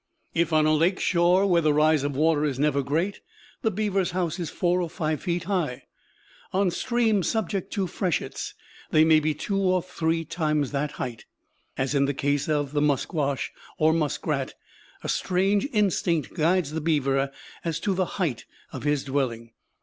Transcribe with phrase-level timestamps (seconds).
[0.33, 3.21] If on a lake shore, where the rise of water is never great,
[3.61, 5.83] the beaver's house is four or five feet high.
[6.53, 8.55] On streams subject to freshets
[8.89, 11.25] they may be two or three times that height.
[11.77, 14.55] As in the case of the musquash (or muskrat),
[15.03, 17.31] a strange instinct guides the beaver
[17.63, 19.51] as to the height of his dwelling.